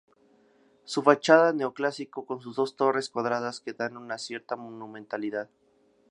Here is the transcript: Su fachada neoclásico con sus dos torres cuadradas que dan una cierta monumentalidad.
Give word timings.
Su 0.83 1.03
fachada 1.03 1.53
neoclásico 1.53 2.25
con 2.25 2.41
sus 2.41 2.55
dos 2.55 2.75
torres 2.75 3.11
cuadradas 3.11 3.59
que 3.59 3.73
dan 3.73 3.97
una 3.97 4.17
cierta 4.17 4.55
monumentalidad. 4.55 5.47